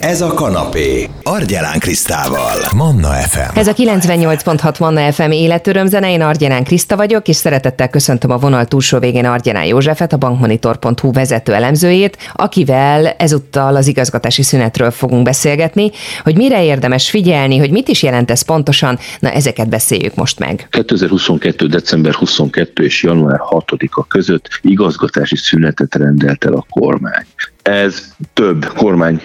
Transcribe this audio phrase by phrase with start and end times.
[0.00, 1.08] Ez a kanapé.
[1.22, 2.56] Argyelán Krisztával.
[2.76, 3.58] Manna FM.
[3.58, 8.64] Ez a 98.6 Manna FM életörömzene, én Argyelán Kriszta vagyok, és szeretettel köszöntöm a vonal
[8.64, 15.90] túlsó végén Argyelán Józsefet, a bankmonitor.hu vezető elemzőjét, akivel ezúttal az igazgatási szünetről fogunk beszélgetni,
[16.22, 20.66] hogy mire érdemes figyelni, hogy mit is jelent ez pontosan, na ezeket beszéljük most meg.
[20.70, 21.66] 2022.
[21.66, 27.24] december 22 és január 6-a között igazgatási szünetet rendelt el a kormány.
[27.62, 29.22] Ez több kormány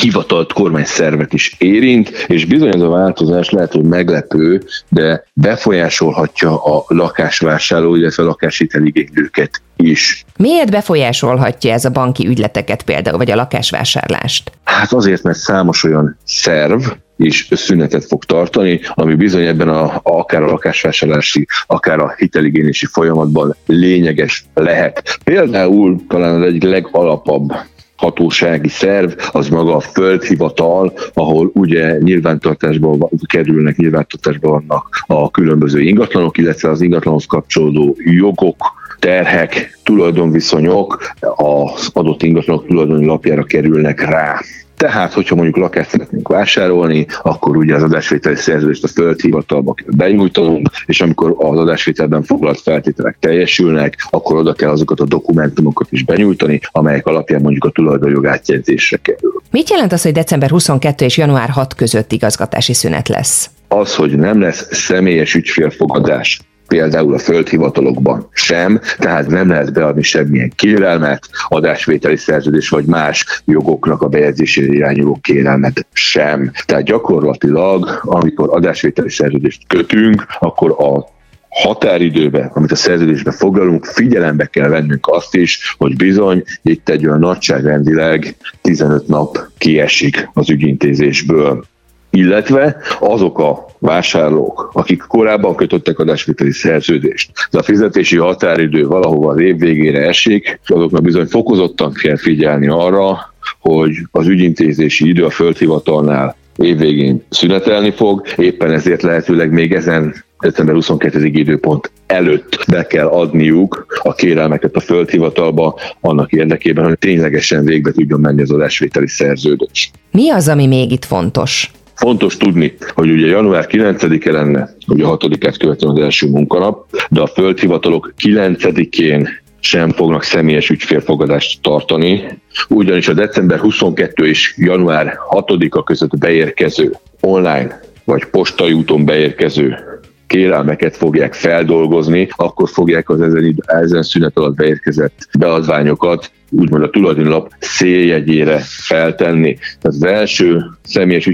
[0.00, 6.84] hivatalt kormányszervet is érint, és bizony ez a változás lehet, hogy meglepő, de befolyásolhatja a
[6.88, 10.24] lakásvásárló, illetve a lakáshiteligénylőket is.
[10.36, 14.52] Miért befolyásolhatja ez a banki ügyleteket például, vagy a lakásvásárlást?
[14.64, 16.82] Hát azért, mert számos olyan szerv,
[17.24, 23.56] is szünetet fog tartani, ami bizony ebben a, akár a lakásvásárlási, akár a hiteligényési folyamatban
[23.66, 25.18] lényeges lehet.
[25.24, 27.52] Például talán az egyik legalapabb
[28.00, 36.38] hatósági szerv, az maga a földhivatal, ahol ugye nyilvántartásban kerülnek, nyilvántartásban vannak a különböző ingatlanok,
[36.38, 38.56] illetve az ingatlanhoz kapcsolódó jogok,
[38.98, 44.40] terhek, tulajdonviszonyok az adott ingatlanok tulajdoni lapjára kerülnek rá.
[44.80, 50.70] Tehát, hogyha mondjuk lakást szeretnénk vásárolni, akkor ugye az adásvételi szerződést a földhivatalba kell benyújtanunk,
[50.86, 56.60] és amikor az adásvételben foglalt feltételek teljesülnek, akkor oda kell azokat a dokumentumokat is benyújtani,
[56.70, 59.42] amelyek alapján mondjuk a tulajdonjog átjegyzésre kerül.
[59.50, 63.50] Mit jelent az, hogy december 22 és január 6 között igazgatási szünet lesz?
[63.68, 70.52] Az, hogy nem lesz személyes ügyfélfogadás például a földhivatalokban sem, tehát nem lehet beadni semmilyen
[70.54, 76.50] kérelmet, adásvételi szerződés vagy más jogoknak a bejegyzésére irányuló kérelmet sem.
[76.66, 81.04] Tehát gyakorlatilag, amikor adásvételi szerződést kötünk, akkor a
[81.48, 87.18] határidőben, amit a szerződésben foglalunk, figyelembe kell vennünk azt is, hogy bizony itt egy olyan
[87.18, 91.64] nagyságrendileg 15 nap kiesik az ügyintézésből
[92.10, 99.40] illetve azok a vásárlók, akik korábban kötöttek adásviteli szerződést, de a fizetési határidő valahova az
[99.40, 106.36] év végére esik, azoknak bizony fokozottan kell figyelni arra, hogy az ügyintézési idő a földhivatalnál
[106.56, 111.24] évvégén szünetelni fog, éppen ezért lehetőleg még ezen december 22.
[111.24, 118.20] időpont előtt be kell adniuk a kérelmeket a földhivatalba annak érdekében, hogy ténylegesen végbe tudjon
[118.20, 119.90] menni az adásvételi szerződés.
[120.10, 121.70] Mi az, ami még itt fontos?
[122.00, 127.20] Fontos tudni, hogy ugye január 9-e lenne, ugye a 6-át követően az első munkanap, de
[127.20, 129.28] a földhivatalok 9-én
[129.60, 137.80] sem fognak személyes ügyfélfogadást tartani, ugyanis a december 22 és január 6-a között beérkező online
[138.04, 139.78] vagy postai úton beérkező
[140.26, 147.52] kérelmeket fogják feldolgozni, akkor fogják az ezen, ezen szünet alatt beérkezett beadványokat úgymond a tulajdonlap
[147.58, 149.54] széljegyére feltenni.
[149.54, 151.26] Tehát az első személyes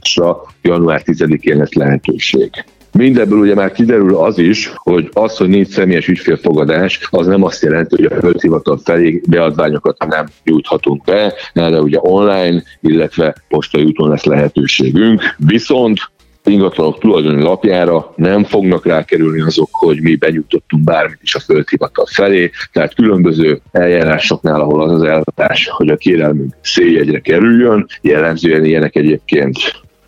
[0.00, 2.50] ügyfélfogadásra január 10-én lesz lehetőség.
[2.92, 7.62] Mindebből ugye már kiderül az is, hogy az, hogy nincs személyes ügyfélfogadás, az nem azt
[7.62, 14.08] jelenti, hogy a földhivatal felé beadványokat nem juthatunk be, de ugye online, illetve postai úton
[14.08, 15.22] lesz lehetőségünk.
[15.36, 15.98] Viszont
[16.44, 22.50] ingatlanok tulajdoni lapjára nem fognak rákerülni azok, hogy mi benyújtottunk bármit is a földhivatal felé,
[22.72, 29.58] tehát különböző eljárásoknál, ahol az az elvárás, hogy a kérelmünk széljegyre kerüljön, jellemzően ilyenek egyébként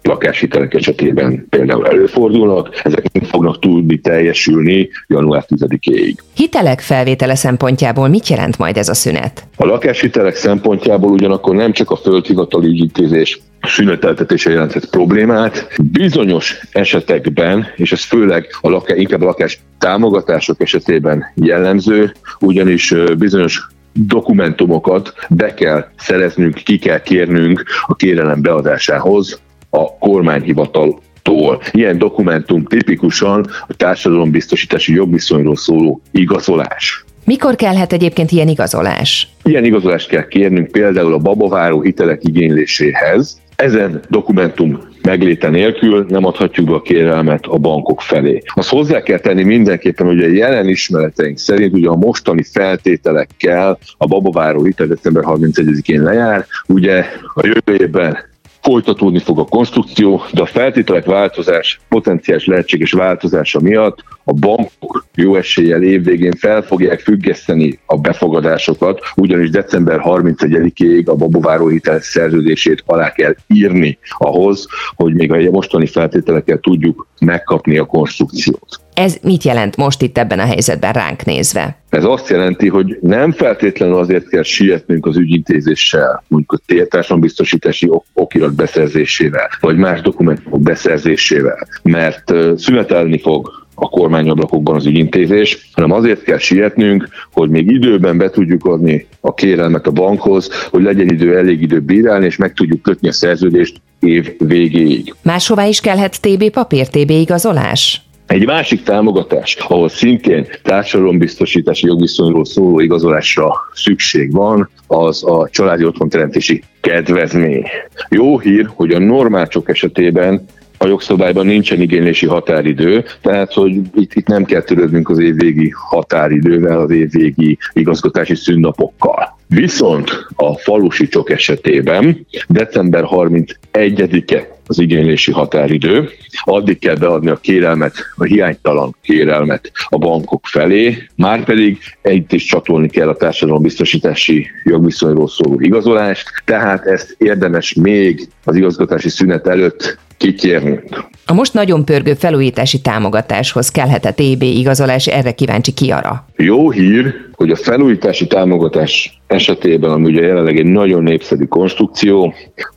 [0.02, 6.14] lakáshitelek esetében például előfordulnak, ezek nem fognak tudni teljesülni január 10-éig.
[6.34, 9.46] Hitelek felvétele szempontjából mit jelent majd ez a szünet?
[9.56, 15.68] A lakáshitelek szempontjából ugyanakkor nem csak a földhivatali ügyintézés szüneteltetése jelentett problémát.
[15.82, 23.66] Bizonyos esetekben, és ez főleg a lakás, inkább a lakás támogatások esetében jellemző, ugyanis bizonyos
[23.92, 29.40] dokumentumokat be kell szereznünk, ki kell kérnünk a kérelem beadásához
[29.74, 31.62] a kormányhivatal tól.
[31.72, 37.04] Ilyen dokumentum tipikusan a társadalombiztosítási jogviszonyról szóló igazolás.
[37.24, 39.28] Mikor kellhet egyébként ilyen igazolás?
[39.42, 43.40] Ilyen igazolást kell kérnünk például a babaváró hitelek igényléséhez.
[43.56, 48.42] Ezen dokumentum megléte nélkül nem adhatjuk be a kérelmet a bankok felé.
[48.54, 54.06] Azt hozzá kell tenni mindenképpen, hogy a jelen ismereteink szerint ugye a mostani feltételekkel a
[54.06, 57.04] babaváró hitel december 31-én lejár, ugye
[57.34, 58.30] a jövő évben
[58.62, 65.36] folytatódni fog a konstrukció, de a feltételek változás, potenciális lehetséges változása miatt a bankok jó
[65.36, 73.12] eséllyel évvégén fel fogják függeszteni a befogadásokat, ugyanis december 31-ig a babováró hitel szerződését alá
[73.12, 78.81] kell írni ahhoz, hogy még a mostani feltételekkel tudjuk megkapni a konstrukciót.
[78.94, 81.76] Ez mit jelent most itt ebben a helyzetben ránk nézve?
[81.88, 88.54] Ez azt jelenti, hogy nem feltétlenül azért kell sietnünk az ügyintézéssel, mondjuk a társadalombiztosítási okirat
[88.54, 96.38] beszerzésével, vagy más dokumentumok beszerzésével, mert szünetelni fog a kormányablakokban az ügyintézés, hanem azért kell
[96.38, 101.62] sietnünk, hogy még időben be tudjuk adni a kérelmet a bankhoz, hogy legyen idő, elég
[101.62, 105.14] idő bírálni, és meg tudjuk kötni a szerződést év végéig.
[105.22, 108.01] Máshová is kellhet TB papír, TB igazolás?
[108.32, 116.62] Egy másik támogatás, ahol szintén társadalombiztosítási jogviszonyról szóló igazolásra szükség van, az a családi otthonteremtési
[116.80, 117.64] kedvezmény.
[118.08, 120.44] Jó hír, hogy a normálcsok esetében
[120.78, 126.80] a jogszabályban nincsen igénylési határidő, tehát hogy itt, itt nem kell törődnünk az évvégi határidővel,
[126.80, 129.38] az évvégi igazgatási szünnapokkal.
[129.54, 136.08] Viszont a falusi csok esetében december 31-e az igénylési határidő,
[136.44, 142.44] addig kell beadni a kérelmet, a hiánytalan kérelmet a bankok felé, már pedig együtt is
[142.44, 149.98] csatolni kell a társadalombiztosítási jogviszonyról szóló igazolást, tehát ezt érdemes még az igazgatási szünet előtt
[150.22, 151.04] kikérnünk.
[151.26, 156.26] A most nagyon pörgő felújítási támogatáshoz kellhet a TB igazolás, erre kíváncsi ki arra.
[156.36, 162.34] Jó hír, hogy a felújítási támogatás esetében, ami ugye jelenleg egy nagyon népszerű konstrukció,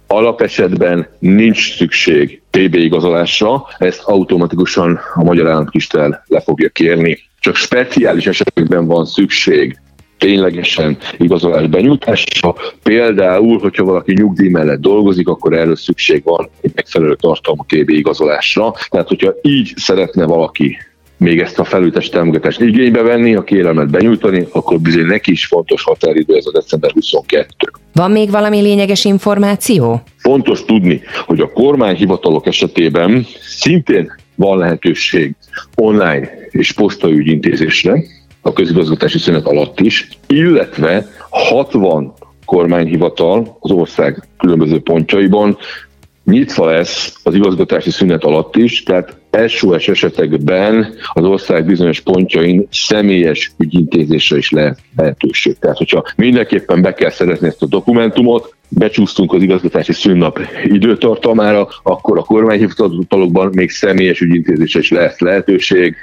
[0.08, 7.18] alapesetben nincs szükség TB igazolásra, ezt automatikusan a Magyar Államkistel le fogja kérni.
[7.40, 9.80] Csak speciális esetekben van szükség
[10.18, 12.56] ténylegesen igazolás benyújtása.
[12.84, 18.74] Például, hogyha valaki nyugdíj mellett dolgozik, akkor erről szükség van egy megfelelő tartalmú TB igazolásra.
[18.90, 20.78] Tehát, hogyha így szeretne valaki
[21.18, 25.84] még ezt a felültes támogatást igénybe venni, a kérelmet benyújtani, akkor bizony neki is fontos
[25.84, 27.46] határidő ez a december 22.
[27.94, 30.02] Van még valami lényeges információ?
[30.18, 35.36] Fontos tudni, hogy a kormányhivatalok esetében szintén van lehetőség
[35.76, 38.04] online és postaügyintézésre,
[38.46, 42.14] a közigazgatási szünet alatt is, illetve 60
[42.46, 45.58] kormányhivatal az ország különböző pontjaiban
[46.26, 53.52] nyitva lesz az igazgatási szünet alatt is, tehát SOS esetekben az ország bizonyos pontjain személyes
[53.58, 55.58] ügyintézésre is lehet lehetőség.
[55.60, 62.18] Tehát, hogyha mindenképpen be kell szerezni ezt a dokumentumot, becsúsztunk az igazgatási szünnap időtartamára, akkor
[62.18, 65.96] a kormányhivatalokban még személyes ügyintézésre is lehet lehetőség,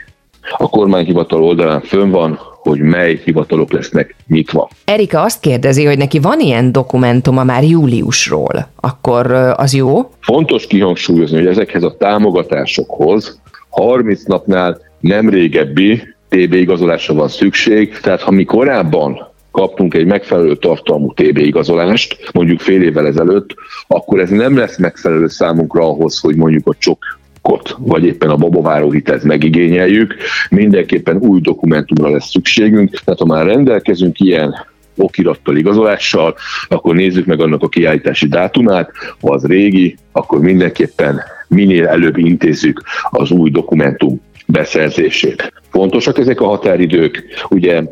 [0.56, 4.68] a kormányhivatal oldalán fönn van, hogy mely hivatalok lesznek nyitva.
[4.84, 10.10] Erika azt kérdezi, hogy neki van ilyen dokumentuma már júliusról, akkor az jó?
[10.20, 13.40] Fontos kihangsúlyozni, hogy ezekhez a támogatásokhoz
[13.70, 20.56] 30 napnál nem régebbi TB igazolásra van szükség, tehát ha mi korábban kaptunk egy megfelelő
[20.56, 23.54] tartalmú TB igazolást, mondjuk fél évvel ezelőtt,
[23.86, 26.98] akkor ez nem lesz megfelelő számunkra ahhoz, hogy mondjuk a csok
[27.42, 30.16] bankot, vagy éppen a babaváró hitelt megigényeljük,
[30.50, 34.54] mindenképpen új dokumentumra lesz szükségünk, tehát ha már rendelkezünk ilyen
[34.96, 36.34] okirattal, igazolással,
[36.68, 38.90] akkor nézzük meg annak a kiállítási dátumát,
[39.20, 45.52] ha az régi, akkor mindenképpen minél előbb intézzük az új dokumentum beszerzését.
[45.70, 47.82] Fontosak ezek a határidők, ugye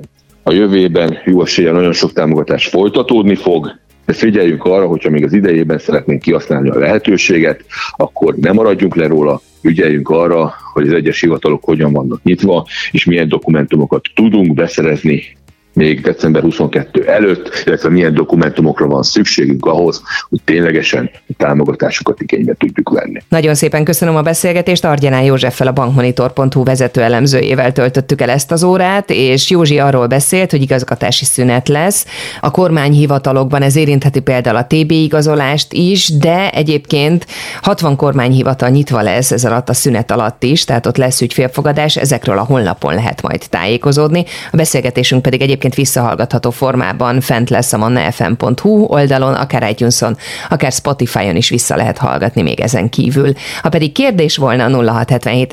[0.42, 3.78] a jövőben jó esélye nagyon sok támogatás folytatódni fog,
[4.10, 7.64] de figyeljünk arra, hogyha még az idejében szeretnénk kihasználni a lehetőséget,
[7.96, 13.04] akkor nem maradjunk le róla, ügyeljünk arra, hogy az egyes hivatalok hogyan vannak nyitva, és
[13.04, 15.36] milyen dokumentumokat tudunk beszerezni
[15.80, 22.54] még december 22 előtt, illetve milyen dokumentumokra van szükségünk ahhoz, hogy ténylegesen a támogatásokat igénybe
[22.58, 23.20] tudjuk venni.
[23.28, 24.84] Nagyon szépen köszönöm a beszélgetést.
[24.84, 30.50] Argyanán Józseffel a bankmonitor.hu vezető elemzőjével töltöttük el ezt az órát, és Józsi arról beszélt,
[30.50, 32.06] hogy igazgatási szünet lesz.
[32.40, 37.26] A kormányhivatalokban ez érintheti például a TB igazolást is, de egyébként
[37.62, 42.38] 60 kormányhivatal nyitva lesz ez alatt a szünet alatt is, tehát ott lesz ügyfélfogadás, ezekről
[42.38, 44.24] a honlapon lehet majd tájékozódni.
[44.52, 50.02] A beszélgetésünk pedig egyébként egyébként visszahallgatható formában fent lesz a mannafm.hu oldalon, akár itunes
[50.48, 53.32] akár Spotify-on is vissza lehet hallgatni még ezen kívül.
[53.62, 55.52] Ha pedig kérdés volna, 0677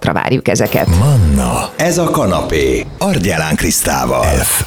[0.00, 0.86] ra várjuk ezeket.
[0.98, 4.24] Manna, ez a kanapé, Argyelán Krisztával.
[4.24, 4.64] F.